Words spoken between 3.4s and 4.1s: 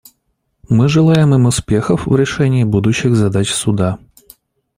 Суда.